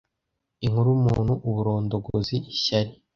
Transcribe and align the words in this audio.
Inkuru 0.65 0.89
umuntu 0.97 1.33
uburondogozi 1.49 2.35
ishyari. 2.53 2.91